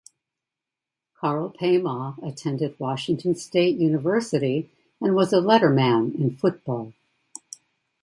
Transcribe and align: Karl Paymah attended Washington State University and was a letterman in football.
Karl 1.13 1.51
Paymah 1.53 2.17
attended 2.27 2.79
Washington 2.79 3.35
State 3.35 3.77
University 3.77 4.67
and 4.99 5.13
was 5.13 5.31
a 5.31 5.35
letterman 5.35 6.15
in 6.19 6.35
football. 6.35 6.93